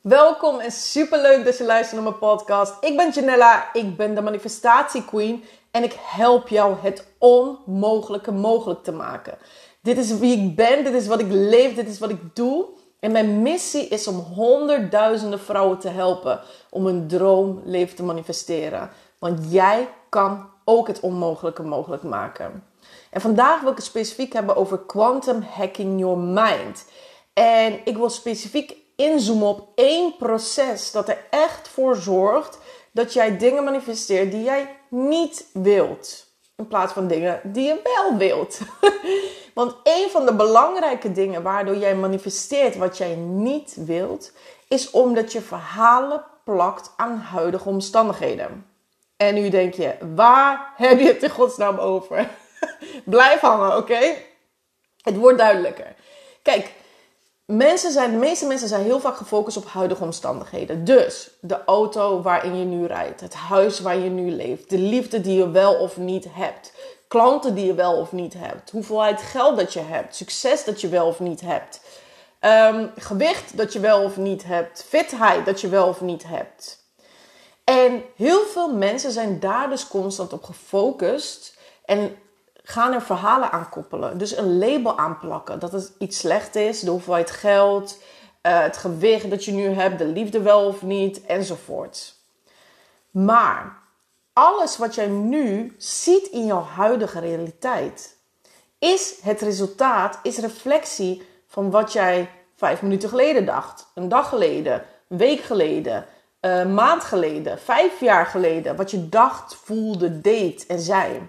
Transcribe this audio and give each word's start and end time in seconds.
Welkom 0.00 0.58
en 0.58 0.72
superleuk 0.72 1.44
dat 1.44 1.58
je 1.58 1.64
luistert 1.64 1.94
naar 1.94 2.10
mijn 2.10 2.18
podcast. 2.18 2.74
Ik 2.80 2.96
ben 2.96 3.10
Janella, 3.10 3.72
ik 3.72 3.96
ben 3.96 4.14
de 4.14 4.20
manifestatie 4.20 5.04
queen 5.04 5.44
en 5.70 5.82
ik 5.82 5.96
help 5.98 6.48
jou 6.48 6.76
het 6.82 7.06
onmogelijke 7.18 8.32
mogelijk 8.32 8.82
te 8.82 8.92
maken. 8.92 9.38
Dit 9.82 9.98
is 9.98 10.18
wie 10.18 10.38
ik 10.38 10.56
ben, 10.56 10.84
dit 10.84 10.94
is 10.94 11.06
wat 11.06 11.20
ik 11.20 11.26
leef, 11.30 11.74
dit 11.74 11.88
is 11.88 11.98
wat 11.98 12.10
ik 12.10 12.36
doe. 12.36 12.66
En 13.00 13.12
mijn 13.12 13.42
missie 13.42 13.88
is 13.88 14.06
om 14.06 14.16
honderdduizenden 14.16 15.40
vrouwen 15.40 15.78
te 15.78 15.88
helpen 15.88 16.40
om 16.70 16.86
een 16.86 17.08
droomleven 17.08 17.96
te 17.96 18.02
manifesteren. 18.02 18.90
Want 19.18 19.52
jij 19.52 19.88
kan 20.08 20.48
ook 20.64 20.86
het 20.86 21.00
onmogelijke 21.00 21.62
mogelijk 21.62 22.02
maken. 22.02 22.64
En 23.10 23.20
vandaag 23.20 23.60
wil 23.60 23.70
ik 23.70 23.76
het 23.76 23.86
specifiek 23.86 24.32
hebben 24.32 24.56
over 24.56 24.78
quantum 24.78 25.42
hacking 25.42 26.00
your 26.00 26.18
mind. 26.18 26.84
En 27.32 27.80
ik 27.84 27.96
wil 27.96 28.10
specifiek 28.10 28.79
inzoomen 29.00 29.48
op 29.48 29.68
één 29.74 30.16
proces 30.16 30.90
dat 30.92 31.08
er 31.08 31.24
echt 31.30 31.68
voor 31.68 31.96
zorgt 31.96 32.58
dat 32.92 33.12
jij 33.12 33.36
dingen 33.36 33.64
manifesteert 33.64 34.30
die 34.30 34.42
jij 34.42 34.76
niet 34.88 35.46
wilt. 35.52 36.26
In 36.56 36.66
plaats 36.66 36.92
van 36.92 37.06
dingen 37.06 37.40
die 37.44 37.66
je 37.66 37.80
wel 37.82 38.16
wilt. 38.16 38.58
Want 39.54 39.74
een 39.82 40.08
van 40.10 40.26
de 40.26 40.34
belangrijke 40.34 41.12
dingen 41.12 41.42
waardoor 41.42 41.76
jij 41.76 41.94
manifesteert 41.94 42.76
wat 42.76 42.98
jij 42.98 43.14
niet 43.14 43.76
wilt, 43.84 44.32
is 44.68 44.90
omdat 44.90 45.32
je 45.32 45.40
verhalen 45.40 46.24
plakt 46.44 46.92
aan 46.96 47.16
huidige 47.16 47.68
omstandigheden. 47.68 48.66
En 49.16 49.34
nu 49.34 49.48
denk 49.48 49.74
je, 49.74 49.96
waar 50.14 50.72
heb 50.76 50.98
je 50.98 51.06
het 51.06 51.22
in 51.22 51.30
godsnaam 51.30 51.78
over? 51.78 52.28
Blijf 53.04 53.40
hangen, 53.40 53.76
oké? 53.76 54.14
Het 55.02 55.16
wordt 55.16 55.38
duidelijker. 55.38 55.94
Kijk, 56.42 56.72
mensen 57.50 57.92
zijn, 57.92 58.10
de 58.10 58.16
meeste 58.16 58.46
mensen 58.46 58.68
zijn 58.68 58.84
heel 58.84 59.00
vaak 59.00 59.16
gefocust 59.16 59.56
op 59.56 59.66
huidige 59.66 60.02
omstandigheden. 60.02 60.84
Dus 60.84 61.30
de 61.40 61.64
auto 61.64 62.22
waarin 62.22 62.56
je 62.56 62.64
nu 62.64 62.86
rijdt, 62.86 63.20
het 63.20 63.34
huis 63.34 63.80
waar 63.80 63.98
je 63.98 64.10
nu 64.10 64.30
leeft, 64.30 64.70
de 64.70 64.78
liefde 64.78 65.20
die 65.20 65.38
je 65.38 65.50
wel 65.50 65.74
of 65.74 65.96
niet 65.96 66.26
hebt, 66.30 66.72
klanten 67.08 67.54
die 67.54 67.66
je 67.66 67.74
wel 67.74 67.96
of 67.96 68.12
niet 68.12 68.34
hebt, 68.38 68.70
hoeveelheid 68.70 69.22
geld 69.22 69.56
dat 69.56 69.72
je 69.72 69.80
hebt, 69.80 70.16
succes 70.16 70.64
dat 70.64 70.80
je 70.80 70.88
wel 70.88 71.06
of 71.06 71.20
niet 71.20 71.40
hebt, 71.40 71.80
ehm, 72.40 72.86
gewicht 72.96 73.56
dat 73.56 73.72
je 73.72 73.80
wel 73.80 74.02
of 74.02 74.16
niet 74.16 74.44
hebt, 74.44 74.84
fitheid 74.88 75.44
dat 75.44 75.60
je 75.60 75.68
wel 75.68 75.86
of 75.86 76.00
niet 76.00 76.24
hebt. 76.26 76.78
En 77.64 78.02
heel 78.16 78.44
veel 78.44 78.74
mensen 78.74 79.12
zijn 79.12 79.40
daar 79.40 79.68
dus 79.68 79.88
constant 79.88 80.32
op 80.32 80.44
gefocust 80.44 81.58
en 81.84 82.16
gaan 82.62 82.92
er 82.92 83.02
verhalen 83.02 83.52
aan 83.52 83.68
koppelen. 83.68 84.18
Dus 84.18 84.36
een 84.36 84.58
label 84.58 84.98
aanplakken 84.98 85.58
dat 85.58 85.72
het 85.72 85.92
iets 85.98 86.18
slecht 86.18 86.54
is, 86.54 86.80
de 86.80 86.90
hoeveelheid 86.90 87.30
geld, 87.30 87.98
uh, 88.42 88.60
het 88.60 88.76
gewicht 88.76 89.30
dat 89.30 89.44
je 89.44 89.52
nu 89.52 89.68
hebt, 89.68 89.98
de 89.98 90.06
liefde 90.06 90.40
wel 90.40 90.66
of 90.66 90.82
niet, 90.82 91.26
enzovoort. 91.26 92.14
Maar 93.10 93.78
alles 94.32 94.76
wat 94.76 94.94
jij 94.94 95.06
nu 95.06 95.74
ziet 95.78 96.26
in 96.26 96.46
jouw 96.46 96.62
huidige 96.62 97.20
realiteit, 97.20 98.16
is 98.78 99.18
het 99.22 99.40
resultaat, 99.40 100.18
is 100.22 100.38
reflectie 100.38 101.22
van 101.46 101.70
wat 101.70 101.92
jij 101.92 102.30
vijf 102.56 102.82
minuten 102.82 103.08
geleden 103.08 103.46
dacht, 103.46 103.90
een 103.94 104.08
dag 104.08 104.28
geleden, 104.28 104.84
een 105.08 105.16
week 105.16 105.40
geleden, 105.40 106.06
een 106.40 106.74
maand 106.74 107.04
geleden, 107.04 107.58
vijf 107.58 108.00
jaar 108.00 108.26
geleden, 108.26 108.76
wat 108.76 108.90
je 108.90 109.08
dacht, 109.08 109.54
voelde, 109.54 110.20
deed 110.20 110.66
en 110.66 110.80
zei. 110.80 111.28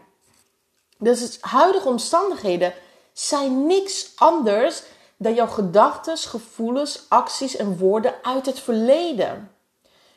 Dus 1.02 1.38
huidige 1.42 1.88
omstandigheden 1.88 2.74
zijn 3.14 3.66
niks 3.66 4.12
anders 4.16 4.84
dan 5.18 5.34
jouw 5.34 5.48
gedachten, 5.48 6.18
gevoelens, 6.18 7.06
acties 7.10 7.56
en 7.56 7.78
woorden 7.78 8.14
uit 8.22 8.46
het 8.46 8.60
verleden. 8.60 9.52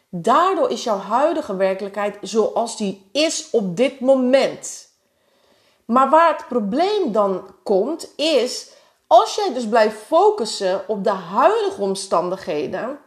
Daardoor 0.09 0.71
is 0.71 0.85
jouw 0.85 0.99
huidige 0.99 1.57
werkelijkheid 1.57 2.19
zoals 2.21 2.77
die 2.77 3.09
is 3.13 3.49
op 3.51 3.77
dit 3.77 4.01
moment. 4.01 4.89
Maar 5.85 6.11
waar 6.11 6.37
het 6.37 6.49
probleem 6.49 7.13
dan 7.13 7.55
komt, 7.63 8.09
is 8.17 8.71
als 9.07 9.35
jij 9.35 9.55
dus 9.55 9.69
blijft 9.69 9.97
focussen 9.97 10.89
op 10.89 11.05
de 11.05 11.11
huidige 11.11 11.81
omstandigheden, 11.81 12.99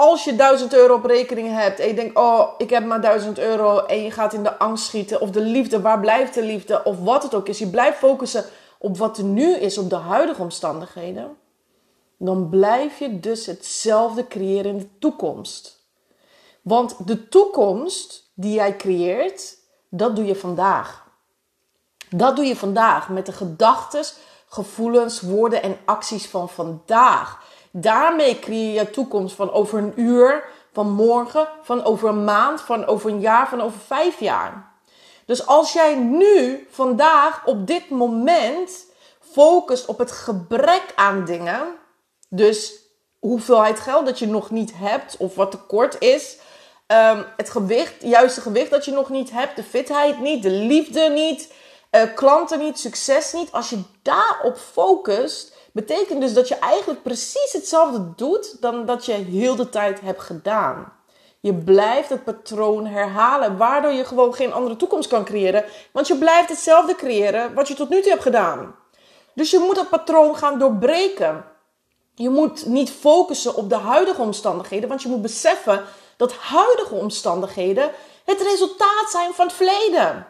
als 0.00 0.24
je 0.24 0.36
1000 0.36 0.74
euro 0.74 0.94
op 0.94 1.04
rekening 1.04 1.48
hebt 1.48 1.80
en 1.80 1.86
je 1.86 1.94
denkt, 1.94 2.16
oh, 2.16 2.48
ik 2.58 2.70
heb 2.70 2.84
maar 2.84 3.00
1000 3.00 3.38
euro 3.38 3.78
en 3.78 4.02
je 4.02 4.10
gaat 4.10 4.32
in 4.32 4.42
de 4.42 4.58
angst 4.58 4.84
schieten 4.84 5.20
of 5.20 5.30
de 5.30 5.40
liefde, 5.40 5.80
waar 5.80 6.00
blijft 6.00 6.34
de 6.34 6.42
liefde 6.42 6.84
of 6.84 6.98
wat 6.98 7.22
het 7.22 7.34
ook 7.34 7.48
is, 7.48 7.58
je 7.58 7.66
blijft 7.66 7.98
focussen 7.98 8.44
op 8.78 8.98
wat 8.98 9.18
er 9.18 9.24
nu 9.24 9.54
is, 9.54 9.78
op 9.78 9.90
de 9.90 9.96
huidige 9.96 10.42
omstandigheden, 10.42 11.36
dan 12.16 12.48
blijf 12.48 12.98
je 12.98 13.20
dus 13.20 13.46
hetzelfde 13.46 14.26
creëren 14.26 14.70
in 14.70 14.78
de 14.78 14.98
toekomst. 14.98 15.86
Want 16.62 17.06
de 17.06 17.28
toekomst 17.28 18.30
die 18.34 18.52
jij 18.52 18.76
creëert, 18.76 19.56
dat 19.88 20.16
doe 20.16 20.24
je 20.24 20.36
vandaag. 20.36 21.06
Dat 22.10 22.36
doe 22.36 22.44
je 22.44 22.56
vandaag 22.56 23.08
met 23.08 23.26
de 23.26 23.32
gedachten, 23.32 24.04
gevoelens, 24.48 25.20
woorden 25.20 25.62
en 25.62 25.76
acties 25.84 26.26
van 26.26 26.48
vandaag. 26.48 27.48
Daarmee 27.70 28.38
creëer 28.38 28.72
je 28.72 28.90
toekomst 28.90 29.34
van 29.34 29.52
over 29.52 29.78
een 29.78 29.92
uur, 29.96 30.44
van 30.72 30.90
morgen, 30.90 31.48
van 31.62 31.84
over 31.84 32.08
een 32.08 32.24
maand, 32.24 32.60
van 32.60 32.86
over 32.86 33.10
een 33.10 33.20
jaar, 33.20 33.48
van 33.48 33.60
over 33.60 33.80
vijf 33.86 34.20
jaar. 34.20 34.72
Dus 35.26 35.46
als 35.46 35.72
jij 35.72 35.94
nu, 35.94 36.66
vandaag, 36.70 37.46
op 37.46 37.66
dit 37.66 37.90
moment 37.90 38.86
focust 39.32 39.86
op 39.86 39.98
het 39.98 40.10
gebrek 40.10 40.92
aan 40.94 41.24
dingen, 41.24 41.62
dus 42.28 42.72
hoeveelheid 43.18 43.80
geld 43.80 44.06
dat 44.06 44.18
je 44.18 44.26
nog 44.26 44.50
niet 44.50 44.72
hebt 44.74 45.16
of 45.16 45.34
wat 45.34 45.50
tekort 45.50 46.00
is, 46.00 46.38
um, 46.86 47.24
het 47.36 47.50
gewicht, 47.50 47.94
juiste 48.02 48.40
gewicht 48.40 48.70
dat 48.70 48.84
je 48.84 48.92
nog 48.92 49.08
niet 49.08 49.30
hebt, 49.30 49.56
de 49.56 49.62
fitheid 49.62 50.20
niet, 50.20 50.42
de 50.42 50.50
liefde 50.50 51.08
niet, 51.08 51.52
uh, 51.90 52.02
klanten 52.14 52.58
niet, 52.58 52.78
succes 52.78 53.32
niet. 53.32 53.52
Als 53.52 53.70
je 53.70 53.82
daarop 54.02 54.56
focust, 54.56 55.56
betekent 55.72 56.20
dus 56.20 56.34
dat 56.34 56.48
je 56.48 56.58
eigenlijk 56.58 57.02
precies 57.02 57.52
hetzelfde 57.52 58.12
doet 58.16 58.60
dan 58.60 58.86
dat 58.86 59.06
je 59.06 59.12
heel 59.12 59.56
de 59.56 59.68
tijd 59.68 60.00
hebt 60.00 60.20
gedaan. 60.20 60.92
Je 61.40 61.54
blijft 61.54 62.08
het 62.08 62.24
patroon 62.24 62.86
herhalen, 62.86 63.56
waardoor 63.56 63.92
je 63.92 64.04
gewoon 64.04 64.34
geen 64.34 64.52
andere 64.52 64.76
toekomst 64.76 65.08
kan 65.08 65.24
creëren. 65.24 65.64
Want 65.92 66.06
je 66.06 66.16
blijft 66.16 66.48
hetzelfde 66.48 66.94
creëren 66.94 67.54
wat 67.54 67.68
je 67.68 67.74
tot 67.74 67.88
nu 67.88 68.00
toe 68.00 68.10
hebt 68.10 68.22
gedaan. 68.22 68.74
Dus 69.34 69.50
je 69.50 69.58
moet 69.58 69.74
dat 69.74 69.88
patroon 69.88 70.36
gaan 70.36 70.58
doorbreken. 70.58 71.44
Je 72.14 72.28
moet 72.28 72.66
niet 72.66 72.90
focussen 72.90 73.54
op 73.54 73.68
de 73.68 73.76
huidige 73.76 74.20
omstandigheden, 74.20 74.88
want 74.88 75.02
je 75.02 75.08
moet 75.08 75.22
beseffen 75.22 75.84
dat 76.16 76.32
huidige 76.32 76.94
omstandigheden 76.94 77.90
het 78.24 78.40
resultaat 78.40 79.10
zijn 79.10 79.34
van 79.34 79.46
het 79.46 79.54
verleden. 79.54 80.26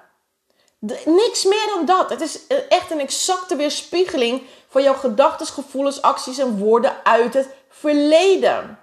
niks 1.04 1.44
meer 1.44 1.66
dan 1.74 1.84
dat. 1.84 2.10
Het 2.10 2.20
is 2.20 2.46
echt 2.68 2.90
een 2.90 3.00
exacte 3.00 3.56
weerspiegeling 3.56 4.42
van 4.70 4.82
jouw 4.82 4.94
gedachten, 4.94 5.46
gevoelens, 5.46 6.02
acties 6.02 6.38
en 6.38 6.58
woorden 6.58 7.04
uit 7.04 7.34
het 7.34 7.48
verleden. 7.68 8.78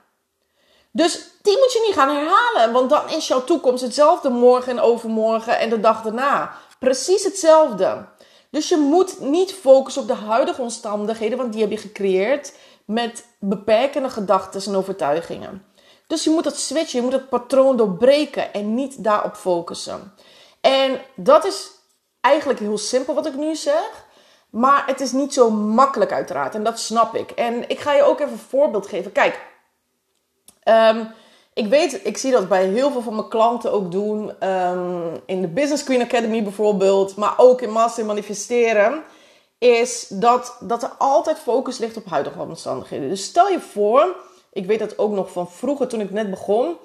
Dus 0.92 1.30
die 1.42 1.58
moet 1.58 1.74
je 1.74 1.84
niet 1.86 1.96
gaan 1.96 2.16
herhalen, 2.16 2.74
want 2.74 2.90
dan 2.90 3.10
is 3.10 3.28
jouw 3.28 3.44
toekomst 3.44 3.84
hetzelfde 3.84 4.30
morgen 4.30 4.72
en 4.72 4.80
overmorgen 4.80 5.60
en 5.60 5.70
de 5.70 5.80
dag 5.80 6.02
daarna. 6.02 6.56
Precies 6.80 7.24
hetzelfde. 7.24 8.06
Dus 8.52 8.70
je 8.70 8.78
moet 8.78 9.20
niet 9.20 9.54
focussen 9.54 10.02
op 10.02 10.08
de 10.08 10.14
huidige 10.14 10.62
omstandigheden, 10.62 11.38
want 11.38 11.52
die 11.52 11.62
heb 11.62 11.72
je 11.72 11.78
gecreëerd 11.78 12.54
met 12.86 13.26
beperkende 13.40 14.10
gedachten 14.10 14.62
en 14.66 14.76
overtuigingen. 14.76 15.66
Dus 16.08 16.24
je 16.24 16.30
moet 16.30 16.44
dat 16.44 16.58
switchen, 16.58 17.00
je 17.00 17.06
moet 17.06 17.14
het 17.14 17.30
patroon 17.30 17.78
doorbreken 17.78 18.54
en 18.54 18.74
niet 18.74 19.04
daarop 19.04 19.36
focussen. 19.36 20.14
En 20.62 21.02
dat 21.16 21.46
is 21.46 21.72
eigenlijk 22.22 22.60
heel 22.60 22.78
simpel 22.78 23.14
wat 23.14 23.26
ik 23.26 23.36
nu 23.36 23.56
zeg. 23.56 24.06
Maar 24.58 24.84
het 24.86 25.02
is 25.02 25.12
niet 25.12 25.34
zo 25.34 25.50
makkelijk 25.50 26.12
uiteraard. 26.12 26.56
En 26.56 26.64
dat 26.64 26.80
snap 26.80 27.16
ik. 27.16 27.32
En 27.32 27.70
ik 27.70 27.80
ga 27.80 27.94
je 27.94 28.04
ook 28.04 28.20
even 28.20 28.32
een 28.32 28.40
voorbeeld 28.40 28.88
geven. 28.88 29.12
Kijk, 29.12 29.40
ehm, 30.64 31.06
ik 31.54 31.68
weet, 31.68 32.06
ik 32.06 32.18
zie 32.18 32.32
dat 32.32 32.48
bij 32.48 32.66
heel 32.66 32.92
veel 32.92 33.02
van 33.02 33.16
mijn 33.16 33.30
klanten 33.30 33.72
ook 33.72 33.92
doen. 33.92 34.48
Um, 34.48 35.22
in 35.26 35.42
de 35.42 35.48
Business 35.48 35.84
Queen 35.84 36.02
Academy 36.02 36.44
bijvoorbeeld. 36.44 37.16
Maar 37.16 37.34
ook 37.38 37.62
in 37.62 37.72
Master 37.72 38.06
Manifesteren. 38.06 39.04
Is 39.58 40.08
dat, 40.08 40.58
dat 40.60 40.84
er 40.84 40.92
altijd 40.98 41.40
focus 41.40 41.78
ligt 41.78 41.98
op 41.98 42.06
huidige 42.06 42.40
omstandigheden. 42.40 43.10
Dus 43.10 43.24
stel 43.24 43.48
je 43.48 43.60
voor, 43.60 44.16
ik 44.52 44.66
weet 44.66 44.80
dat 44.80 44.98
ook 44.98 45.12
nog 45.12 45.32
van 45.32 45.50
vroeger 45.50 45.88
toen 45.88 46.02
ik 46.02 46.12
net 46.12 46.30
begon. 46.30 46.78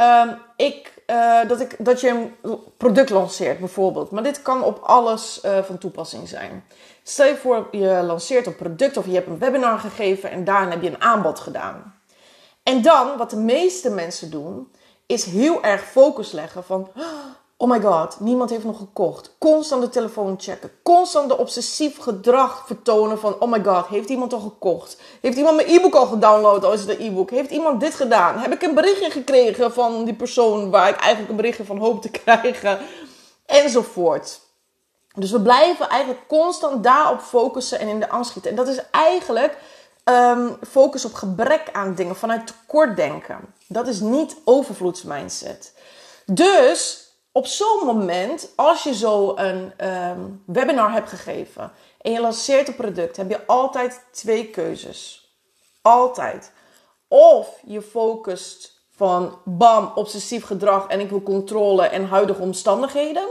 Um, 0.00 0.38
ik, 0.56 1.02
uh, 1.06 1.48
dat, 1.48 1.60
ik, 1.60 1.76
dat 1.78 2.00
je 2.00 2.08
een 2.08 2.60
product 2.76 3.10
lanceert 3.10 3.58
bijvoorbeeld. 3.58 4.10
Maar 4.10 4.22
dit 4.22 4.42
kan 4.42 4.62
op 4.62 4.78
alles 4.82 5.40
uh, 5.44 5.58
van 5.62 5.78
toepassing 5.78 6.28
zijn. 6.28 6.64
Stel 7.02 7.26
je 7.26 7.36
voor, 7.36 7.68
je 7.70 8.02
lanceert 8.02 8.46
een 8.46 8.56
product 8.56 8.96
of 8.96 9.06
je 9.06 9.14
hebt 9.14 9.26
een 9.26 9.38
webinar 9.38 9.78
gegeven 9.78 10.30
en 10.30 10.44
daarna 10.44 10.70
heb 10.70 10.82
je 10.82 10.88
een 10.88 11.02
aanbod 11.02 11.40
gedaan. 11.40 11.94
En 12.62 12.82
dan, 12.82 13.16
wat 13.16 13.30
de 13.30 13.36
meeste 13.36 13.90
mensen 13.90 14.30
doen, 14.30 14.72
is 15.06 15.24
heel 15.24 15.62
erg 15.62 15.82
focus 15.82 16.32
leggen 16.32 16.64
van... 16.64 16.90
Oh 16.96 17.04
my 17.68 17.80
god, 17.80 18.20
niemand 18.20 18.50
heeft 18.50 18.64
nog 18.64 18.78
gekocht. 18.78 19.34
Constant 19.38 19.82
de 19.82 19.88
telefoon 19.88 20.34
checken. 20.38 20.70
Constant 20.82 21.28
de 21.28 21.38
obsessief 21.38 21.98
gedrag 21.98 22.64
vertonen 22.66 23.18
van... 23.18 23.40
Oh 23.40 23.50
my 23.50 23.64
god, 23.64 23.86
heeft 23.86 24.08
iemand 24.08 24.32
al 24.32 24.40
gekocht? 24.40 24.96
Heeft 25.20 25.36
iemand 25.36 25.56
mijn 25.56 25.68
e-book 25.68 25.94
al 25.94 26.06
gedownload? 26.06 26.64
Oh, 26.64 26.72
is 26.72 26.80
het 26.80 26.88
een 26.88 27.06
e-book? 27.06 27.30
Heeft 27.30 27.50
iemand 27.50 27.80
dit 27.80 27.94
gedaan? 27.94 28.38
Heb 28.38 28.52
ik 28.52 28.62
een 28.62 28.74
berichtje 28.74 29.10
gekregen 29.10 29.72
van 29.72 30.04
die 30.04 30.14
persoon... 30.14 30.70
waar 30.70 30.88
ik 30.88 30.96
eigenlijk 30.96 31.30
een 31.30 31.36
berichtje 31.36 31.64
van 31.64 31.78
hoop 31.78 32.02
te 32.02 32.10
krijgen? 32.24 32.78
Enzovoort. 33.46 34.40
Dus 35.14 35.30
we 35.30 35.40
blijven 35.40 35.88
eigenlijk 35.88 36.26
constant 36.28 36.84
daarop 36.84 37.20
focussen 37.20 37.78
en 37.78 37.88
in 37.88 38.00
de 38.00 38.08
angst 38.08 38.30
schieten. 38.30 38.50
En 38.50 38.56
dat 38.56 38.68
is 38.68 38.80
eigenlijk 38.90 39.56
um, 40.04 40.56
focus 40.68 41.04
op 41.04 41.14
gebrek 41.14 41.68
aan 41.72 41.94
dingen, 41.94 42.16
vanuit 42.16 42.46
tekortdenken. 42.46 43.38
Dat 43.66 43.86
is 43.86 44.00
niet 44.00 44.36
overvloedsmindset. 44.44 45.72
Dus 46.26 46.99
op 47.32 47.46
zo'n 47.46 47.86
moment, 47.86 48.52
als 48.56 48.82
je 48.82 48.94
zo 48.94 49.36
een 49.36 49.88
um, 49.88 50.42
webinar 50.46 50.92
hebt 50.92 51.08
gegeven 51.08 51.72
en 52.00 52.12
je 52.12 52.20
lanceert 52.20 52.68
een 52.68 52.74
product, 52.74 53.16
heb 53.16 53.30
je 53.30 53.46
altijd 53.46 54.04
twee 54.10 54.46
keuzes. 54.46 55.28
Altijd. 55.82 56.52
Of 57.08 57.60
je 57.66 57.82
focust 57.82 58.80
van 58.96 59.38
bam, 59.44 59.92
obsessief 59.94 60.44
gedrag 60.44 60.86
en 60.86 61.00
ik 61.00 61.10
wil 61.10 61.22
controle 61.22 61.86
en 61.86 62.08
huidige 62.08 62.42
omstandigheden. 62.42 63.28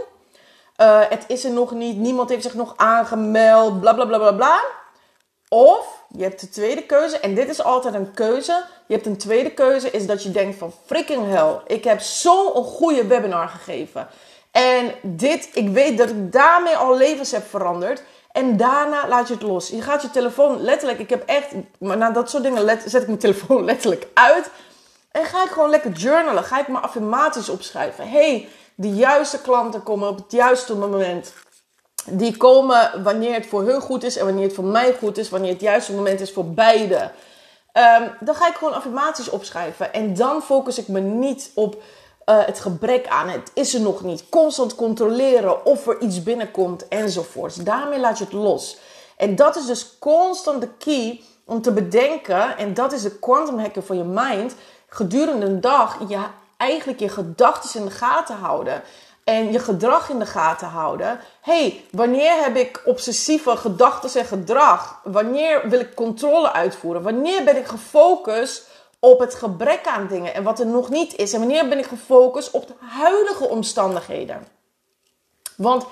Uh, 0.82 1.02
het 1.10 1.24
is 1.28 1.44
er 1.44 1.52
nog 1.52 1.72
niet, 1.72 1.98
niemand 1.98 2.30
heeft 2.30 2.44
zich 2.44 2.54
nog 2.54 2.74
aangemeld, 2.76 3.80
bla 3.80 3.94
bla 3.94 4.06
bla 4.06 4.18
bla 4.18 4.32
bla. 4.32 4.64
Of 5.50 5.99
je 6.12 6.24
hebt 6.24 6.40
de 6.40 6.50
tweede 6.50 6.84
keuze, 6.84 7.20
en 7.20 7.36
dit 7.36 7.50
is 7.50 7.64
altijd 7.64 7.94
een 7.94 8.14
keuze. 8.14 8.64
Je 8.86 8.94
hebt 8.94 9.06
een 9.06 9.18
tweede 9.18 9.52
keuze, 9.52 9.92
is 9.92 10.06
dat 10.06 10.24
je 10.24 10.32
denkt 10.32 10.58
van 10.58 10.74
freaking 10.86 11.28
hell. 11.28 11.60
Ik 11.68 11.84
heb 11.84 12.00
zo'n 12.00 12.64
goede 12.64 13.08
webinar 13.08 13.48
gegeven. 13.48 14.08
En 14.52 14.92
dit, 15.02 15.50
ik 15.54 15.70
weet 15.70 15.98
dat 15.98 16.10
ik 16.10 16.32
daarmee 16.32 16.76
al 16.76 16.98
levens 16.98 17.32
heb 17.32 17.48
veranderd. 17.50 18.04
En 18.32 18.58
daarna 18.58 19.08
laat 19.08 19.28
je 19.28 19.34
het 19.34 19.44
los. 19.44 19.70
Je 19.70 19.82
gaat 19.82 20.02
je 20.02 20.10
telefoon 20.10 20.62
letterlijk, 20.62 21.00
ik 21.00 21.10
heb 21.10 21.24
echt, 21.26 21.48
maar 21.80 21.98
na 21.98 22.12
dat 22.12 22.30
soort 22.30 22.44
dingen 22.44 22.80
zet 22.86 23.02
ik 23.02 23.08
mijn 23.08 23.20
telefoon 23.28 23.64
letterlijk 23.66 24.08
uit. 24.14 24.50
En 25.12 25.26
ga 25.26 25.44
ik 25.44 25.50
gewoon 25.50 25.70
lekker 25.70 25.92
journalen. 25.92 26.44
Ga 26.44 26.60
ik 26.60 26.68
mijn 26.68 26.84
affirmaties 26.84 27.50
opschrijven. 27.50 28.10
hey, 28.10 28.48
de 28.76 28.90
juiste 28.90 29.42
klanten 29.42 29.84
komen 29.84 30.10
op 30.10 30.18
het 30.18 30.32
juiste 30.32 30.76
moment 30.76 31.34
die 32.12 32.38
komen 32.38 33.04
wanneer 33.04 33.34
het 33.34 33.46
voor 33.46 33.64
hun 33.64 33.82
goed 33.82 34.04
is 34.04 34.18
en 34.18 34.26
wanneer 34.26 34.44
het 34.44 34.54
voor 34.54 34.64
mij 34.64 34.96
goed 35.00 35.18
is, 35.18 35.30
wanneer 35.30 35.52
het 35.52 35.62
juiste 35.62 35.94
moment 35.94 36.22
is 36.22 36.32
voor 36.32 36.46
beide. 36.46 37.12
Um, 37.74 38.12
dan 38.20 38.36
ga 38.36 38.48
ik 38.48 38.56
gewoon 38.56 38.74
affirmaties 38.74 39.30
opschrijven. 39.30 39.94
En 39.94 40.14
dan 40.14 40.42
focus 40.42 40.78
ik 40.78 40.88
me 40.88 41.00
niet 41.00 41.52
op 41.54 41.76
uh, 41.76 42.46
het 42.46 42.60
gebrek 42.60 43.08
aan. 43.08 43.30
Het 43.30 43.52
is 43.54 43.74
er 43.74 43.82
nog 43.82 44.04
niet. 44.04 44.30
Constant 44.30 44.76
controleren 44.76 45.66
of 45.66 45.88
er 45.88 46.02
iets 46.02 46.24
binnenkomt 46.24 46.88
enzovoorts. 46.88 47.56
Daarmee 47.56 48.00
laat 48.00 48.18
je 48.18 48.24
het 48.24 48.34
los. 48.34 48.78
En 49.18 49.36
dat 49.36 49.56
is 49.56 49.66
dus 49.66 49.98
constant 50.00 50.62
de 50.62 50.70
key 50.78 51.22
om 51.46 51.62
te 51.62 51.72
bedenken. 51.72 52.58
En 52.58 52.74
dat 52.74 52.92
is 52.92 53.02
de 53.02 53.20
quantum 53.20 53.60
hacker 53.60 53.84
van 53.84 53.98
je 53.98 54.04
mind. 54.04 54.56
Gedurende 54.88 55.46
een 55.46 55.62
dag 55.62 56.00
je 56.08 56.20
eigenlijk 56.58 57.00
je 57.00 57.10
gedachten 57.10 57.80
in 57.80 57.86
de 57.86 57.92
gaten 57.92 58.36
houden 58.36 58.82
en 59.30 59.52
je 59.52 59.60
gedrag 59.60 60.10
in 60.10 60.20
de 60.20 60.26
gaten 60.26 60.68
houden. 60.68 61.20
hey, 61.42 61.86
wanneer 61.92 62.44
heb 62.44 62.56
ik 62.56 62.82
obsessieve 62.86 63.58
gedachten 63.58 64.22
en 64.22 64.28
gedrag? 64.28 65.02
Wanneer 65.04 65.70
wil 65.70 65.80
ik 65.80 65.96
controle 65.96 66.52
uitvoeren? 66.52 67.02
Wanneer 67.02 67.44
ben 67.44 67.58
ik 67.58 67.66
gefocust 67.66 68.68
op 69.00 69.20
het 69.20 69.36
gebrek 69.36 69.88
aan 69.88 70.08
dingen 70.08 70.34
en 70.34 70.44
wat 70.44 70.60
er 70.60 70.66
nog 70.66 70.90
niet 70.90 71.16
is? 71.16 71.34
En 71.34 71.40
wanneer 71.40 71.68
ben 71.68 71.78
ik 71.78 71.86
gefocust 71.86 72.52
op 72.52 72.68
de 72.68 72.74
huidige 72.80 73.48
omstandigheden? 73.48 74.48
Want 75.58 75.86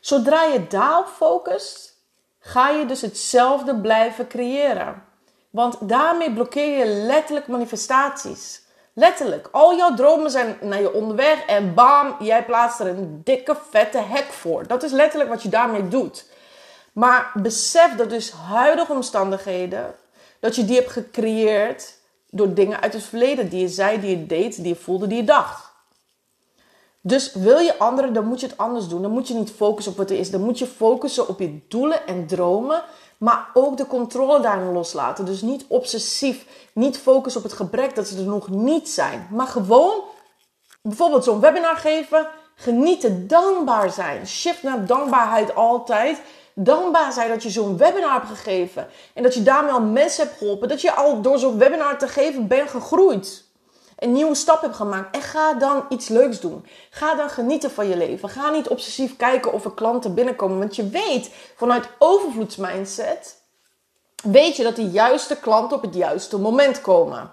zodra 0.00 0.44
je 0.44 0.66
daarop 0.66 1.06
focust, 1.06 1.94
ga 2.38 2.68
je 2.68 2.86
dus 2.86 3.00
hetzelfde 3.00 3.80
blijven 3.80 4.28
creëren. 4.28 5.04
Want 5.50 5.88
daarmee 5.88 6.32
blokkeer 6.32 6.78
je 6.78 6.86
letterlijk 6.86 7.46
manifestaties. 7.48 8.66
Letterlijk, 8.98 9.48
al 9.52 9.76
jouw 9.76 9.94
dromen 9.94 10.30
zijn 10.30 10.58
naar 10.60 10.80
je 10.80 10.92
onderweg 10.92 11.44
en 11.46 11.74
bam, 11.74 12.16
jij 12.20 12.44
plaatst 12.44 12.80
er 12.80 12.86
een 12.86 13.20
dikke 13.24 13.56
vette 13.70 13.98
hek 13.98 14.24
voor. 14.24 14.66
Dat 14.66 14.82
is 14.82 14.92
letterlijk 14.92 15.30
wat 15.30 15.42
je 15.42 15.48
daarmee 15.48 15.88
doet. 15.88 16.26
Maar 16.92 17.30
besef 17.34 17.96
dat 17.96 18.10
dus 18.10 18.32
huidige 18.32 18.92
omstandigheden, 18.92 19.94
dat 20.40 20.56
je 20.56 20.64
die 20.64 20.76
hebt 20.76 20.90
gecreëerd 20.90 21.94
door 22.30 22.54
dingen 22.54 22.80
uit 22.80 22.92
het 22.92 23.02
verleden 23.02 23.48
die 23.48 23.60
je 23.60 23.68
zei, 23.68 24.00
die 24.00 24.10
je 24.10 24.26
deed, 24.26 24.56
die 24.56 24.68
je 24.68 24.76
voelde, 24.76 25.06
die 25.06 25.16
je 25.16 25.24
dacht. 25.24 25.70
Dus 27.00 27.32
wil 27.32 27.58
je 27.58 27.78
anderen, 27.78 28.12
dan 28.12 28.24
moet 28.24 28.40
je 28.40 28.46
het 28.46 28.58
anders 28.58 28.88
doen. 28.88 29.02
Dan 29.02 29.10
moet 29.10 29.28
je 29.28 29.34
niet 29.34 29.50
focussen 29.50 29.92
op 29.92 29.98
wat 29.98 30.10
er 30.10 30.18
is. 30.18 30.30
Dan 30.30 30.40
moet 30.40 30.58
je 30.58 30.66
focussen 30.66 31.28
op 31.28 31.38
je 31.40 31.60
doelen 31.68 32.06
en 32.06 32.26
dromen 32.26 32.82
maar 33.18 33.50
ook 33.54 33.76
de 33.76 33.86
controle 33.86 34.40
daarin 34.40 34.72
loslaten. 34.72 35.24
Dus 35.24 35.42
niet 35.42 35.64
obsessief, 35.68 36.46
niet 36.72 36.98
focussen 36.98 37.40
op 37.40 37.46
het 37.46 37.56
gebrek 37.56 37.94
dat 37.94 38.06
ze 38.06 38.16
er 38.16 38.22
nog 38.22 38.48
niet 38.48 38.88
zijn. 38.88 39.28
Maar 39.30 39.46
gewoon 39.46 40.02
bijvoorbeeld 40.82 41.24
zo'n 41.24 41.40
webinar 41.40 41.76
geven. 41.76 42.28
Genieten, 42.54 43.28
dankbaar 43.28 43.90
zijn. 43.90 44.26
Shift 44.26 44.62
naar 44.62 44.86
dankbaarheid 44.86 45.54
altijd. 45.54 46.20
Dankbaar 46.54 47.12
zijn 47.12 47.28
dat 47.28 47.42
je 47.42 47.50
zo'n 47.50 47.76
webinar 47.76 48.12
hebt 48.12 48.28
gegeven. 48.28 48.88
En 49.14 49.22
dat 49.22 49.34
je 49.34 49.42
daarmee 49.42 49.72
al 49.72 49.80
mensen 49.80 50.26
hebt 50.26 50.38
geholpen. 50.38 50.68
Dat 50.68 50.80
je 50.80 50.92
al 50.92 51.20
door 51.20 51.38
zo'n 51.38 51.58
webinar 51.58 51.98
te 51.98 52.08
geven 52.08 52.46
bent 52.46 52.70
gegroeid 52.70 53.47
een 53.98 54.12
nieuwe 54.12 54.34
stap 54.34 54.60
hebt 54.60 54.76
gemaakt. 54.76 55.14
En 55.14 55.22
ga 55.22 55.54
dan 55.54 55.84
iets 55.88 56.08
leuks 56.08 56.40
doen. 56.40 56.66
Ga 56.90 57.14
dan 57.14 57.30
genieten 57.30 57.70
van 57.70 57.88
je 57.88 57.96
leven. 57.96 58.28
Ga 58.28 58.50
niet 58.50 58.68
obsessief 58.68 59.16
kijken 59.16 59.52
of 59.52 59.64
er 59.64 59.74
klanten 59.74 60.14
binnenkomen. 60.14 60.58
Want 60.58 60.76
je 60.76 60.88
weet 60.88 61.30
vanuit 61.56 61.88
overvloedsmindset. 61.98 63.36
Weet 64.22 64.56
je 64.56 64.62
dat 64.62 64.76
de 64.76 64.90
juiste 64.90 65.36
klanten 65.36 65.76
op 65.76 65.82
het 65.82 65.94
juiste 65.94 66.38
moment 66.38 66.80
komen. 66.80 67.30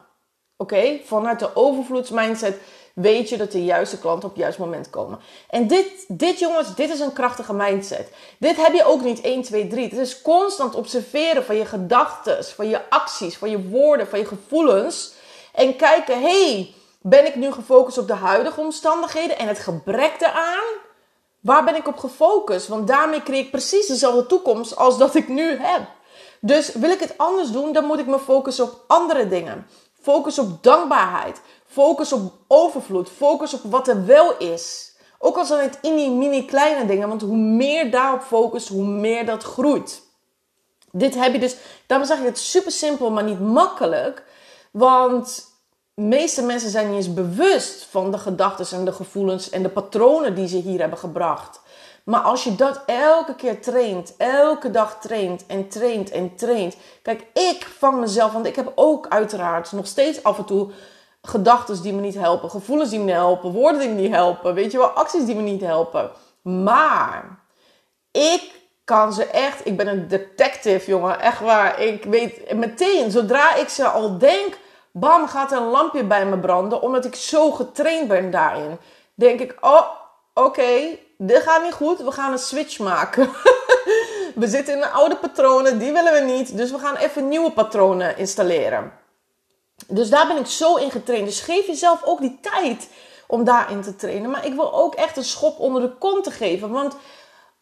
Oké? 0.57 0.99
Vanuit 1.05 1.39
de 1.39 1.55
overvloedsmindset 1.55 2.57
weet 2.95 3.29
je 3.29 3.37
dat 3.37 3.51
de 3.51 3.63
juiste 3.63 3.99
klanten 3.99 4.29
op 4.29 4.35
het 4.35 4.43
juiste 4.43 4.61
moment 4.61 4.89
komen. 4.89 5.19
En 5.49 5.67
dit, 5.67 6.05
dit 6.07 6.39
jongens, 6.39 6.75
dit 6.75 6.89
is 6.89 6.99
een 6.99 7.13
krachtige 7.13 7.53
mindset. 7.53 8.09
Dit 8.39 8.55
heb 8.55 8.73
je 8.73 8.85
ook 8.85 9.03
niet 9.03 9.21
1, 9.21 9.41
2, 9.41 9.67
3. 9.67 9.83
Het 9.89 9.97
is 9.97 10.21
constant 10.21 10.75
observeren 10.75 11.43
van 11.43 11.55
je 11.55 11.65
gedachten, 11.65 12.45
van 12.45 12.69
je 12.69 12.89
acties, 12.89 13.37
van 13.37 13.49
je 13.49 13.69
woorden, 13.69 14.07
van 14.07 14.19
je 14.19 14.25
gevoelens. 14.25 15.13
En 15.55 15.75
kijken, 15.75 16.21
hey, 16.21 16.73
ben 17.01 17.25
ik 17.25 17.35
nu 17.35 17.51
gefocust 17.51 17.97
op 17.97 18.07
de 18.07 18.13
huidige 18.13 18.59
omstandigheden 18.59 19.37
en 19.37 19.47
het 19.47 19.59
gebrek 19.59 20.15
eraan? 20.19 20.63
Waar 21.39 21.63
ben 21.63 21.75
ik 21.75 21.87
op 21.87 21.97
gefocust? 21.97 22.67
Want 22.67 22.87
daarmee 22.87 23.23
creëer 23.23 23.43
ik 23.43 23.51
precies 23.51 23.87
dezelfde 23.87 24.25
toekomst 24.25 24.75
als 24.75 24.97
dat 24.97 25.15
ik 25.15 25.27
nu 25.27 25.57
heb. 25.59 25.81
Dus 26.39 26.73
wil 26.73 26.89
ik 26.89 26.99
het 26.99 27.17
anders 27.17 27.51
doen, 27.51 27.73
dan 27.73 27.85
moet 27.85 27.99
ik 27.99 28.07
me 28.07 28.19
focussen 28.19 28.63
op 28.63 28.83
andere 28.87 29.27
dingen. 29.27 29.67
Focus 30.01 30.39
op 30.39 30.63
dankbaarheid. 30.63 31.41
Focus 31.65 32.13
op 32.13 32.33
overvloed. 32.47 33.09
Focus 33.09 33.53
op 33.53 33.61
wat 33.63 33.87
er 33.87 34.05
wel 34.05 34.37
is. 34.37 34.93
Ook 35.19 35.37
al 35.37 35.45
zijn 35.45 35.69
het 35.69 35.79
mini, 35.81 36.09
mini 36.09 36.45
kleine 36.45 36.85
dingen. 36.85 37.07
Want 37.07 37.21
hoe 37.21 37.37
meer 37.37 37.91
daarop 37.91 38.21
focus, 38.21 38.67
hoe 38.67 38.85
meer 38.85 39.25
dat 39.25 39.43
groeit. 39.43 40.01
Dit 40.91 41.15
heb 41.15 41.33
je 41.33 41.39
dus, 41.39 41.55
daarom 41.87 42.07
zeg 42.07 42.17
ik 42.19 42.25
het 42.25 42.37
super 42.37 42.71
simpel, 42.71 43.11
maar 43.11 43.23
niet 43.23 43.39
makkelijk. 43.39 44.23
Want 44.77 45.45
de 45.93 46.01
meeste 46.01 46.41
mensen 46.41 46.69
zijn 46.69 46.87
niet 46.87 46.95
eens 46.95 47.13
bewust 47.13 47.83
van 47.83 48.11
de 48.11 48.17
gedachten 48.17 48.77
en 48.77 48.85
de 48.85 48.91
gevoelens 48.91 49.49
en 49.49 49.63
de 49.63 49.69
patronen 49.69 50.35
die 50.35 50.47
ze 50.47 50.57
hier 50.57 50.79
hebben 50.79 50.97
gebracht. 50.97 51.61
Maar 52.03 52.19
als 52.19 52.43
je 52.43 52.55
dat 52.55 52.81
elke 52.85 53.35
keer 53.35 53.61
traint, 53.61 54.13
elke 54.17 54.71
dag 54.71 54.99
traint 55.01 55.45
en 55.45 55.67
traint 55.67 56.11
en 56.11 56.35
traint. 56.35 56.75
Kijk, 57.01 57.25
ik 57.33 57.67
vang 57.77 57.99
mezelf, 57.99 58.31
want 58.31 58.45
ik 58.45 58.55
heb 58.55 58.71
ook 58.75 59.07
uiteraard 59.07 59.71
nog 59.71 59.87
steeds 59.87 60.23
af 60.23 60.37
en 60.37 60.45
toe 60.45 60.71
gedachten 61.21 61.81
die 61.81 61.93
me 61.93 62.01
niet 62.01 62.15
helpen, 62.15 62.49
gevoelens 62.49 62.89
die 62.89 62.99
me 62.99 63.05
niet 63.05 63.13
helpen, 63.13 63.51
woorden 63.51 63.79
die 63.79 63.89
me 63.89 64.01
niet 64.01 64.13
helpen, 64.13 64.53
weet 64.53 64.71
je 64.71 64.77
wel, 64.77 64.89
acties 64.89 65.25
die 65.25 65.35
me 65.35 65.41
niet 65.41 65.61
helpen. 65.61 66.11
Maar 66.41 67.39
ik 68.11 68.51
kan 68.83 69.13
ze 69.13 69.25
echt, 69.25 69.65
ik 69.65 69.77
ben 69.77 69.87
een 69.87 70.07
detective, 70.07 70.89
jongen, 70.89 71.19
echt 71.19 71.39
waar. 71.39 71.81
Ik 71.81 72.03
weet 72.03 72.53
meteen, 72.55 73.11
zodra 73.11 73.55
ik 73.55 73.69
ze 73.69 73.87
al 73.87 74.17
denk, 74.17 74.57
bam, 74.97 75.27
gaat 75.27 75.51
een 75.51 75.67
lampje 75.67 76.03
bij 76.03 76.25
me 76.25 76.39
branden. 76.39 76.81
Omdat 76.81 77.05
ik 77.05 77.15
zo 77.15 77.51
getraind 77.51 78.07
ben 78.07 78.31
daarin. 78.31 78.77
Denk 79.13 79.39
ik, 79.39 79.57
oh, 79.61 79.87
oké, 80.33 80.97
dit 81.17 81.41
gaat 81.41 81.63
niet 81.63 81.73
goed. 81.73 81.99
We 81.99 82.11
gaan 82.11 82.31
een 82.31 82.39
switch 82.39 82.79
maken. 82.79 83.29
we 84.41 84.47
zitten 84.47 84.73
in 84.73 84.79
de 84.79 84.89
oude 84.89 85.15
patronen, 85.15 85.79
die 85.79 85.91
willen 85.91 86.13
we 86.13 86.19
niet. 86.19 86.57
Dus 86.57 86.71
we 86.71 86.79
gaan 86.79 86.95
even 86.95 87.27
nieuwe 87.27 87.51
patronen 87.51 88.17
installeren. 88.17 88.91
Dus 89.87 90.09
daar 90.09 90.27
ben 90.27 90.37
ik 90.37 90.45
zo 90.45 90.75
in 90.75 90.91
getraind. 90.91 91.25
Dus 91.25 91.39
geef 91.39 91.67
jezelf 91.67 92.03
ook 92.03 92.19
die 92.19 92.39
tijd 92.41 92.89
om 93.27 93.43
daarin 93.43 93.81
te 93.81 93.95
trainen. 93.95 94.29
Maar 94.29 94.45
ik 94.45 94.53
wil 94.53 94.73
ook 94.73 94.95
echt 94.95 95.17
een 95.17 95.23
schop 95.23 95.59
onder 95.59 95.81
de 95.81 95.97
kont 95.97 96.23
te 96.23 96.31
geven. 96.31 96.71
Want 96.71 96.95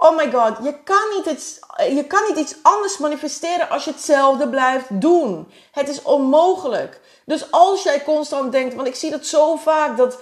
Oh 0.04 0.18
my 0.18 0.32
god, 0.32 0.54
je 0.64 0.76
kan, 0.84 1.04
niet 1.16 1.26
iets, 1.26 1.60
je 1.96 2.06
kan 2.08 2.24
niet 2.28 2.38
iets 2.38 2.56
anders 2.62 2.98
manifesteren 2.98 3.70
als 3.70 3.86
je 3.86 3.92
hetzelfde 3.92 4.48
blijft 4.50 4.86
doen. 4.90 5.48
Het 5.72 5.90
is 5.90 6.02
onmogelijk. 6.02 7.00
Dus 7.26 7.52
als 7.52 7.84
jij 7.84 8.04
constant 8.04 8.52
denkt, 8.52 8.76
want 8.76 8.88
ik 8.88 8.96
zie 8.96 9.12
dat 9.12 9.26
zo 9.26 9.56
vaak 9.56 9.98
dat 9.98 10.18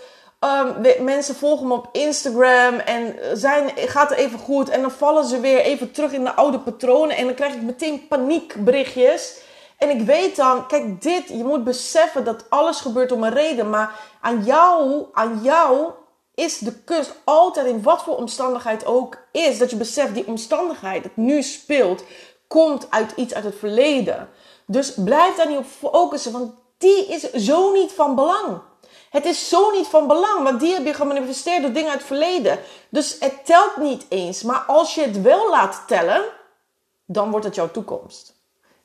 Um, 0.46 1.04
mensen 1.06 1.36
volgen 1.36 1.68
me 1.68 1.74
op 1.74 1.90
Instagram 1.92 2.80
en 2.80 3.16
zijn, 3.34 3.72
gaat 3.76 4.12
er 4.12 4.18
even 4.18 4.40
goed. 4.40 4.70
En 4.70 4.82
dan 4.82 4.92
vallen 4.92 5.26
ze 5.26 5.40
weer 5.40 5.60
even 5.60 5.92
terug 5.92 6.12
in 6.12 6.24
de 6.24 6.34
oude 6.34 6.60
patronen. 6.60 7.18
En 7.18 7.26
dan 7.26 7.36
krijg 7.36 7.54
ik 7.54 7.62
meteen 7.62 8.08
paniekberichtjes. 8.08 9.38
En 9.78 9.90
ik 9.90 10.02
weet 10.02 10.36
dan, 10.36 10.68
kijk, 10.68 11.02
dit, 11.02 11.28
je 11.28 11.44
moet 11.44 11.64
beseffen 11.64 12.24
dat 12.24 12.46
alles 12.50 12.82
gebeurt 12.82 13.12
om 13.12 13.24
een 13.24 13.34
reden. 13.34 13.70
Maar 13.70 14.00
aan 14.22 14.44
jou, 14.44 15.06
aan 15.14 15.40
jou 15.44 15.92
is 16.42 16.58
de 16.58 16.74
kust 16.84 17.14
altijd 17.24 17.66
in 17.66 17.82
wat 17.82 18.04
voor 18.04 18.16
omstandigheid 18.16 18.86
ook 18.86 19.18
is. 19.32 19.58
Dat 19.58 19.70
je 19.70 19.76
beseft, 19.76 20.14
die 20.14 20.28
omstandigheid, 20.28 21.04
dat 21.04 21.16
nu 21.16 21.42
speelt, 21.42 22.04
komt 22.48 22.88
uit 22.92 23.14
iets 23.16 23.34
uit 23.34 23.44
het 23.44 23.56
verleden. 23.56 24.30
Dus 24.66 24.94
blijf 24.94 25.36
daar 25.36 25.48
niet 25.48 25.58
op 25.58 25.66
focussen, 25.66 26.32
want 26.32 26.54
die 26.78 27.06
is 27.06 27.32
zo 27.32 27.72
niet 27.72 27.92
van 27.92 28.16
belang. 28.16 28.62
Het 29.10 29.26
is 29.26 29.50
zo 29.50 29.72
niet 29.72 29.88
van 29.88 30.08
belang, 30.08 30.44
want 30.44 30.60
die 30.60 30.74
heb 30.74 30.86
je 30.86 30.94
gemanifesteerd 30.94 31.62
door 31.62 31.72
dingen 31.72 31.90
uit 31.90 32.00
het 32.00 32.08
verleden. 32.08 32.60
Dus 32.90 33.16
het 33.20 33.46
telt 33.46 33.78
niet 33.78 34.06
eens. 34.10 34.44
Maar 34.44 34.64
als 34.68 34.96
je 34.96 35.02
het 35.02 35.22
wel 35.22 35.50
laat 35.50 35.84
tellen, 35.88 36.24
dan 37.06 37.32
wordt 37.32 37.46
het 37.46 37.56
jouw 37.56 37.72
toekomst. 37.72 38.31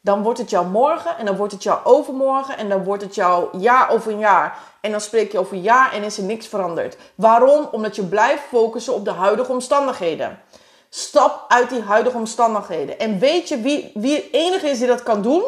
Dan 0.06 0.22
wordt 0.22 0.38
het 0.38 0.50
jouw 0.50 0.64
morgen 0.64 1.18
en 1.18 1.26
dan 1.26 1.36
wordt 1.36 1.52
het 1.52 1.62
jouw 1.62 1.80
overmorgen 1.84 2.58
en 2.58 2.68
dan 2.68 2.84
wordt 2.84 3.02
het 3.02 3.14
jouw 3.14 3.48
jaar 3.58 3.90
over 3.90 4.12
een 4.12 4.18
jaar. 4.18 4.58
En 4.80 4.90
dan 4.90 5.00
spreek 5.00 5.32
je 5.32 5.38
over 5.38 5.56
jaar 5.56 5.92
en 5.92 6.02
is 6.02 6.18
er 6.18 6.24
niks 6.24 6.46
veranderd. 6.46 6.96
Waarom? 7.14 7.68
Omdat 7.72 7.96
je 7.96 8.04
blijft 8.04 8.42
focussen 8.42 8.94
op 8.94 9.04
de 9.04 9.10
huidige 9.10 9.52
omstandigheden. 9.52 10.40
Stap 10.88 11.44
uit 11.48 11.70
die 11.70 11.82
huidige 11.82 12.16
omstandigheden. 12.16 12.98
En 12.98 13.18
weet 13.18 13.48
je 13.48 13.60
wie, 13.60 13.90
wie 13.94 14.14
het 14.14 14.28
enige 14.32 14.68
is 14.68 14.78
die 14.78 14.86
dat 14.86 15.02
kan 15.02 15.22
doen? 15.22 15.42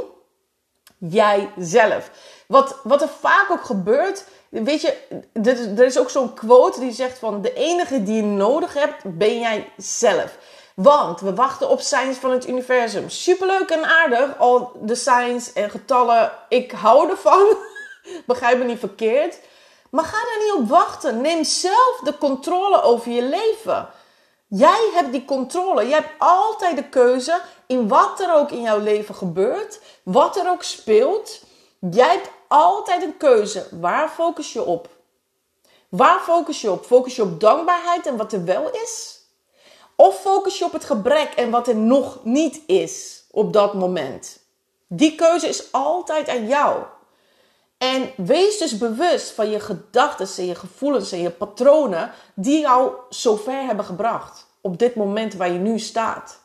Jijzelf. 0.98 2.10
Wat, 2.46 2.76
wat 2.82 3.02
er 3.02 3.10
vaak 3.20 3.46
ook 3.50 3.64
gebeurt, 3.64 4.24
weet 4.48 4.80
je, 4.80 4.96
er 5.76 5.84
is 5.84 5.98
ook 5.98 6.10
zo'n 6.10 6.34
quote 6.34 6.80
die 6.80 6.92
zegt 6.92 7.18
van 7.18 7.42
de 7.42 7.52
enige 7.52 8.02
die 8.02 8.16
je 8.16 8.22
nodig 8.22 8.74
hebt, 8.74 9.18
ben 9.18 9.38
jij 9.38 9.72
zelf. 9.76 10.38
Want 10.80 11.20
we 11.20 11.34
wachten 11.34 11.68
op 11.68 11.80
signs 11.80 12.16
van 12.16 12.30
het 12.30 12.48
universum. 12.48 13.10
Superleuk 13.10 13.70
en 13.70 13.84
aardig, 13.84 14.38
al 14.38 14.72
de 14.80 14.94
signs 14.94 15.52
en 15.52 15.70
getallen. 15.70 16.32
Ik 16.48 16.70
hou 16.70 17.10
ervan. 17.10 17.56
Begrijp 18.26 18.58
me 18.58 18.64
niet 18.64 18.78
verkeerd. 18.78 19.40
Maar 19.90 20.04
ga 20.04 20.16
daar 20.16 20.44
niet 20.44 20.52
op 20.52 20.68
wachten. 20.68 21.20
Neem 21.20 21.44
zelf 21.44 22.00
de 22.04 22.18
controle 22.18 22.82
over 22.82 23.10
je 23.10 23.22
leven. 23.22 23.88
Jij 24.46 24.90
hebt 24.94 25.12
die 25.12 25.24
controle. 25.24 25.86
Je 25.86 25.92
hebt 25.92 26.10
altijd 26.18 26.76
de 26.76 26.88
keuze 26.88 27.40
in 27.66 27.88
wat 27.88 28.20
er 28.20 28.34
ook 28.34 28.50
in 28.50 28.62
jouw 28.62 28.80
leven 28.80 29.14
gebeurt, 29.14 29.80
wat 30.02 30.36
er 30.36 30.50
ook 30.50 30.62
speelt. 30.62 31.40
Jij 31.90 32.14
hebt 32.14 32.30
altijd 32.48 33.02
een 33.02 33.16
keuze. 33.16 33.66
Waar 33.70 34.08
focus 34.08 34.52
je 34.52 34.64
op? 34.64 34.88
Waar 35.88 36.20
focus 36.20 36.60
je 36.60 36.70
op? 36.70 36.84
Focus 36.84 37.16
je 37.16 37.22
op 37.22 37.40
dankbaarheid 37.40 38.06
en 38.06 38.16
wat 38.16 38.32
er 38.32 38.44
wel 38.44 38.70
is? 38.70 39.17
Of 40.00 40.20
focus 40.20 40.58
je 40.58 40.64
op 40.64 40.72
het 40.72 40.84
gebrek 40.84 41.32
en 41.36 41.50
wat 41.50 41.68
er 41.68 41.76
nog 41.76 42.18
niet 42.24 42.60
is 42.66 43.24
op 43.30 43.52
dat 43.52 43.74
moment? 43.74 44.38
Die 44.86 45.14
keuze 45.14 45.48
is 45.48 45.72
altijd 45.72 46.28
aan 46.28 46.46
jou. 46.46 46.82
En 47.78 48.10
wees 48.16 48.58
dus 48.58 48.78
bewust 48.78 49.30
van 49.30 49.50
je 49.50 49.60
gedachten 49.60 50.28
en 50.36 50.46
je 50.46 50.54
gevoelens 50.54 51.12
en 51.12 51.22
je 51.22 51.30
patronen 51.30 52.12
die 52.34 52.60
jou 52.60 52.92
zo 53.10 53.36
ver 53.36 53.64
hebben 53.64 53.84
gebracht. 53.84 54.46
Op 54.60 54.78
dit 54.78 54.94
moment 54.94 55.34
waar 55.34 55.52
je 55.52 55.58
nu 55.58 55.78
staat. 55.78 56.40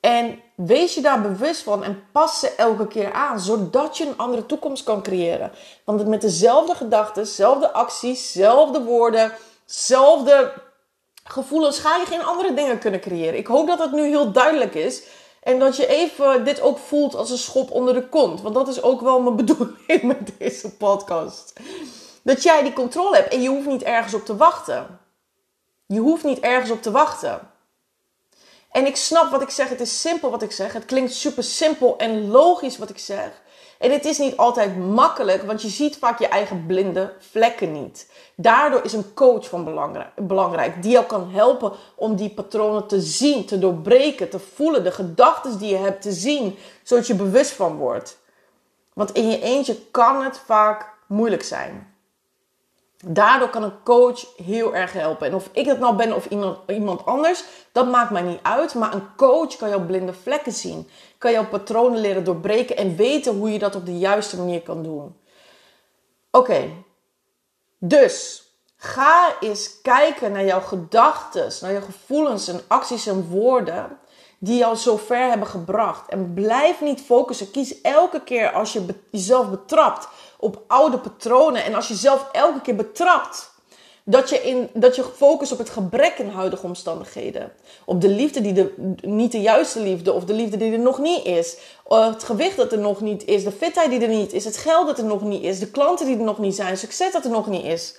En 0.00 0.40
wees 0.54 0.94
je 0.94 1.00
daar 1.00 1.20
bewust 1.20 1.62
van 1.62 1.84
en 1.84 2.02
pas 2.12 2.40
ze 2.40 2.54
elke 2.54 2.86
keer 2.86 3.12
aan, 3.12 3.40
zodat 3.40 3.96
je 3.96 4.06
een 4.06 4.18
andere 4.18 4.46
toekomst 4.46 4.84
kan 4.84 5.02
creëren. 5.02 5.52
Want 5.84 6.06
met 6.06 6.20
dezelfde 6.20 6.74
gedachten, 6.74 7.22
dezelfde 7.22 7.72
acties, 7.72 8.32
dezelfde 8.32 8.82
woorden, 8.82 9.32
dezelfde 9.66 10.66
gevoelens 11.28 11.78
ga 11.78 11.96
je 11.96 12.06
geen 12.06 12.24
andere 12.24 12.54
dingen 12.54 12.78
kunnen 12.78 13.00
creëren. 13.00 13.38
Ik 13.38 13.46
hoop 13.46 13.66
dat 13.66 13.78
het 13.78 13.92
nu 13.92 14.06
heel 14.06 14.32
duidelijk 14.32 14.74
is. 14.74 15.02
En 15.42 15.58
dat 15.58 15.76
je 15.76 15.86
even 15.86 16.44
dit 16.44 16.60
ook 16.60 16.78
voelt 16.78 17.14
als 17.14 17.30
een 17.30 17.38
schop 17.38 17.70
onder 17.70 17.94
de 17.94 18.08
kont. 18.08 18.40
Want 18.40 18.54
dat 18.54 18.68
is 18.68 18.82
ook 18.82 19.00
wel 19.00 19.20
mijn 19.20 19.36
bedoeling 19.46 20.02
met 20.02 20.32
deze 20.38 20.76
podcast. 20.76 21.52
Dat 22.22 22.42
jij 22.42 22.62
die 22.62 22.72
controle 22.72 23.16
hebt 23.16 23.32
en 23.32 23.42
je 23.42 23.48
hoeft 23.48 23.66
niet 23.66 23.82
ergens 23.82 24.14
op 24.14 24.24
te 24.24 24.36
wachten. 24.36 25.00
Je 25.86 26.00
hoeft 26.00 26.24
niet 26.24 26.40
ergens 26.40 26.70
op 26.70 26.82
te 26.82 26.90
wachten. 26.90 27.50
En 28.70 28.86
ik 28.86 28.96
snap 28.96 29.30
wat 29.30 29.42
ik 29.42 29.50
zeg. 29.50 29.68
Het 29.68 29.80
is 29.80 30.00
simpel 30.00 30.30
wat 30.30 30.42
ik 30.42 30.52
zeg. 30.52 30.72
Het 30.72 30.84
klinkt 30.84 31.12
super 31.12 31.44
simpel 31.44 31.96
en 31.98 32.28
logisch 32.30 32.78
wat 32.78 32.90
ik 32.90 32.98
zeg. 32.98 33.42
En 33.78 33.92
het 33.92 34.04
is 34.04 34.18
niet 34.18 34.36
altijd 34.36 34.78
makkelijk, 34.78 35.42
want 35.42 35.62
je 35.62 35.68
ziet 35.68 35.96
vaak 35.96 36.18
je 36.18 36.28
eigen 36.28 36.66
blinde 36.66 37.12
vlekken 37.18 37.72
niet. 37.72 38.10
Daardoor 38.34 38.84
is 38.84 38.92
een 38.92 39.14
coach 39.14 39.48
van 39.48 39.64
belangrijk, 40.16 40.82
die 40.82 40.90
jou 40.92 41.06
kan 41.06 41.30
helpen 41.30 41.72
om 41.94 42.16
die 42.16 42.30
patronen 42.30 42.86
te 42.86 43.00
zien, 43.00 43.44
te 43.44 43.58
doorbreken, 43.58 44.30
te 44.30 44.38
voelen, 44.38 44.84
de 44.84 44.90
gedachten 44.90 45.58
die 45.58 45.68
je 45.68 45.76
hebt 45.76 46.02
te 46.02 46.12
zien, 46.12 46.58
zodat 46.82 47.06
je 47.06 47.14
bewust 47.14 47.50
van 47.50 47.76
wordt. 47.76 48.18
Want 48.92 49.12
in 49.12 49.30
je 49.30 49.40
eentje 49.40 49.76
kan 49.90 50.24
het 50.24 50.38
vaak 50.38 50.92
moeilijk 51.06 51.42
zijn. 51.42 51.97
Daardoor 53.04 53.48
kan 53.48 53.62
een 53.62 53.82
coach 53.82 54.36
heel 54.36 54.74
erg 54.74 54.92
helpen. 54.92 55.26
En 55.26 55.34
of 55.34 55.48
ik 55.52 55.66
dat 55.66 55.78
nou 55.78 55.96
ben 55.96 56.14
of 56.14 56.26
iemand, 56.26 56.58
iemand 56.66 57.06
anders, 57.06 57.44
dat 57.72 57.88
maakt 57.88 58.10
mij 58.10 58.22
niet 58.22 58.42
uit. 58.42 58.74
Maar 58.74 58.94
een 58.94 59.14
coach 59.16 59.56
kan 59.56 59.68
jouw 59.68 59.86
blinde 59.86 60.12
vlekken 60.12 60.52
zien. 60.52 60.88
Kan 61.18 61.32
jouw 61.32 61.46
patronen 61.46 62.00
leren 62.00 62.24
doorbreken 62.24 62.76
en 62.76 62.96
weten 62.96 63.36
hoe 63.36 63.52
je 63.52 63.58
dat 63.58 63.74
op 63.74 63.86
de 63.86 63.98
juiste 63.98 64.36
manier 64.36 64.62
kan 64.62 64.82
doen. 64.82 65.16
Oké, 66.30 66.70
dus 67.78 68.42
ga 68.76 69.36
eens 69.40 69.80
kijken 69.80 70.32
naar 70.32 70.44
jouw 70.44 70.60
gedachten, 70.60 71.52
naar 71.60 71.72
jouw 71.72 71.80
gevoelens 71.80 72.48
en 72.48 72.60
acties 72.66 73.06
en 73.06 73.28
woorden 73.28 73.98
die 74.38 74.58
jou 74.58 74.76
zo 74.76 74.96
ver 74.96 75.28
hebben 75.28 75.48
gebracht. 75.48 76.10
En 76.10 76.34
blijf 76.34 76.80
niet 76.80 77.00
focussen. 77.00 77.50
Kies 77.50 77.80
elke 77.80 78.22
keer 78.22 78.52
als 78.52 78.72
je 78.72 78.84
jezelf 79.10 79.50
betrapt 79.50 80.08
op 80.38 80.62
oude 80.66 80.98
patronen. 80.98 81.64
En 81.64 81.74
als 81.74 81.88
je 81.88 81.94
zelf 81.94 82.28
elke 82.32 82.60
keer 82.60 82.76
betrapt 82.76 83.56
dat 84.10 84.28
je, 84.28 84.42
in, 84.42 84.68
dat 84.72 84.96
je 84.96 85.04
focust 85.16 85.52
op 85.52 85.58
het 85.58 85.70
gebrek 85.70 86.18
in 86.18 86.28
huidige 86.28 86.66
omstandigheden. 86.66 87.52
Op 87.84 88.00
de 88.00 88.08
liefde 88.08 88.40
die 88.40 88.52
de, 88.52 88.94
niet 89.00 89.32
de 89.32 89.40
juiste 89.40 89.80
liefde, 89.80 90.12
of 90.12 90.24
de 90.24 90.32
liefde 90.32 90.56
die 90.56 90.72
er 90.72 90.78
nog 90.78 90.98
niet 90.98 91.24
is. 91.24 91.56
Het 91.88 92.24
gewicht 92.24 92.56
dat 92.56 92.72
er 92.72 92.78
nog 92.78 93.00
niet 93.00 93.24
is, 93.24 93.44
de 93.44 93.52
fitheid 93.52 93.90
die 93.90 94.00
er 94.00 94.08
niet 94.08 94.32
is, 94.32 94.44
het 94.44 94.56
geld 94.56 94.86
dat 94.86 94.98
er 94.98 95.04
nog 95.04 95.22
niet 95.22 95.42
is, 95.42 95.58
de 95.58 95.70
klanten 95.70 96.06
die 96.06 96.16
er 96.16 96.22
nog 96.22 96.38
niet 96.38 96.54
zijn, 96.54 96.76
succes 96.76 97.12
dat 97.12 97.24
er 97.24 97.30
nog 97.30 97.46
niet 97.46 97.64
is. 97.64 97.94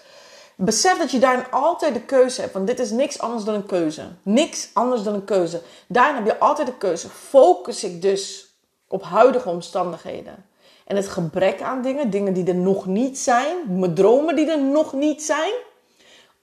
Besef 0.61 0.97
dat 0.97 1.11
je 1.11 1.19
daarin 1.19 1.51
altijd 1.51 1.93
de 1.93 2.01
keuze 2.01 2.41
hebt. 2.41 2.53
Want 2.53 2.67
dit 2.67 2.79
is 2.79 2.91
niks 2.91 3.19
anders 3.19 3.43
dan 3.43 3.55
een 3.55 3.65
keuze. 3.65 4.07
Niks 4.23 4.69
anders 4.73 5.03
dan 5.03 5.13
een 5.13 5.25
keuze. 5.25 5.61
Daarin 5.87 6.15
heb 6.15 6.25
je 6.25 6.39
altijd 6.39 6.67
de 6.67 6.77
keuze. 6.77 7.09
Focus 7.09 7.83
ik 7.83 8.01
dus 8.01 8.53
op 8.87 9.03
huidige 9.03 9.49
omstandigheden. 9.49 10.45
En 10.85 10.95
het 10.95 11.07
gebrek 11.07 11.61
aan 11.61 11.81
dingen, 11.81 12.09
dingen 12.09 12.33
die 12.33 12.47
er 12.47 12.55
nog 12.55 12.85
niet 12.85 13.19
zijn, 13.19 13.79
mijn 13.79 13.93
dromen 13.93 14.35
die 14.35 14.51
er 14.51 14.61
nog 14.61 14.93
niet 14.93 15.23
zijn. 15.23 15.53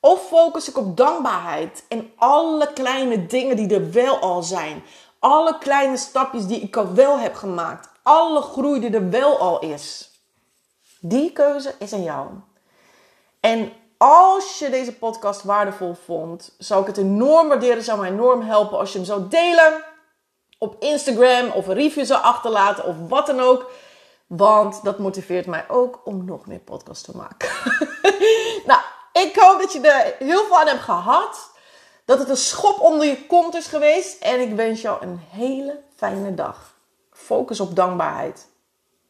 Of 0.00 0.26
focus 0.26 0.68
ik 0.68 0.76
op 0.76 0.96
dankbaarheid 0.96 1.84
en 1.88 2.10
alle 2.16 2.72
kleine 2.72 3.26
dingen 3.26 3.56
die 3.56 3.74
er 3.74 3.92
wel 3.92 4.18
al 4.18 4.42
zijn. 4.42 4.82
Alle 5.18 5.58
kleine 5.58 5.96
stapjes 5.96 6.46
die 6.46 6.60
ik 6.60 6.76
al 6.76 6.94
wel 6.94 7.18
heb 7.18 7.34
gemaakt. 7.34 7.88
Alle 8.02 8.40
groei 8.40 8.80
die 8.80 8.90
er 8.90 9.10
wel 9.10 9.38
al 9.38 9.60
is. 9.60 10.10
Die 11.00 11.32
keuze 11.32 11.74
is 11.78 11.92
aan 11.92 12.02
jou. 12.02 12.28
En 13.40 13.72
als 13.98 14.58
je 14.58 14.70
deze 14.70 14.94
podcast 14.94 15.42
waardevol 15.42 15.96
vond, 16.04 16.54
zou 16.58 16.80
ik 16.80 16.86
het 16.86 16.96
enorm 16.96 17.48
waarderen. 17.48 17.82
Zou 17.82 18.00
mij 18.00 18.10
enorm 18.10 18.42
helpen 18.42 18.78
als 18.78 18.92
je 18.92 18.98
hem 18.98 19.06
zou 19.06 19.28
delen 19.28 19.84
op 20.58 20.76
Instagram 20.82 21.50
of 21.50 21.66
een 21.66 21.74
review 21.74 22.04
zou 22.04 22.22
achterlaten 22.22 22.84
of 22.84 22.96
wat 23.08 23.26
dan 23.26 23.40
ook. 23.40 23.70
Want 24.26 24.84
dat 24.84 24.98
motiveert 24.98 25.46
mij 25.46 25.64
ook 25.68 26.00
om 26.04 26.24
nog 26.24 26.46
meer 26.46 26.58
podcasts 26.58 27.02
te 27.02 27.16
maken. 27.16 27.48
nou, 28.70 28.80
ik 29.12 29.36
hoop 29.36 29.60
dat 29.60 29.72
je 29.72 29.80
er 29.80 30.14
heel 30.18 30.44
veel 30.44 30.58
aan 30.58 30.66
hebt 30.66 30.82
gehad. 30.82 31.50
Dat 32.04 32.18
het 32.18 32.28
een 32.28 32.36
schop 32.36 32.80
onder 32.80 33.06
je 33.06 33.26
kont 33.26 33.54
is 33.54 33.66
geweest. 33.66 34.22
En 34.22 34.40
ik 34.40 34.54
wens 34.54 34.80
jou 34.80 35.02
een 35.02 35.20
hele 35.30 35.80
fijne 35.96 36.34
dag. 36.34 36.74
Focus 37.12 37.60
op 37.60 37.76
dankbaarheid. 37.76 38.46